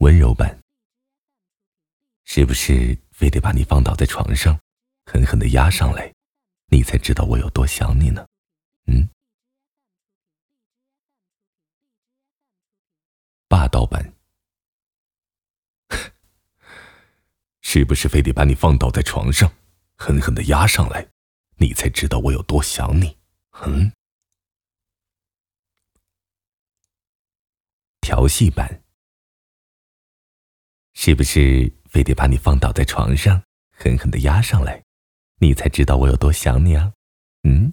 [0.00, 0.58] 温柔版。
[2.24, 4.58] 是不是非得把你放倒在床上，
[5.06, 6.14] 狠狠的压上来，
[6.70, 8.26] 你才知道我有多想你呢？
[8.86, 9.08] 嗯。
[13.48, 14.14] 霸道版。
[17.62, 19.52] 是不是非得把你放倒在床上，
[19.96, 21.06] 狠狠的压上来，
[21.56, 23.18] 你才知道我有多想你？
[23.62, 23.92] 嗯。
[28.00, 28.82] 调戏版。
[31.02, 33.42] 是不是非得把你放倒在床上，
[33.74, 34.82] 狠狠的压上来，
[35.40, 36.92] 你才知道我有多想你啊？
[37.48, 37.68] 嗯。